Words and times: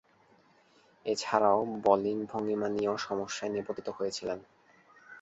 এছাড়াও, 1.05 1.59
বোলিং 1.83 2.17
ভঙ্গীমা 2.25 2.67
নিয়েও 2.69 2.95
সমস্যায় 3.07 3.51
নিপতিত 3.51 3.87
হয়েছিলেন। 3.89 4.39